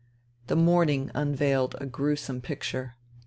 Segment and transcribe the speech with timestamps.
[0.47, 2.95] The morning unveiled a gruesome picture.